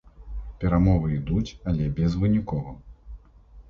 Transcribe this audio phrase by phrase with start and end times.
[0.63, 2.79] Перамовы ідуць, але безвынікова.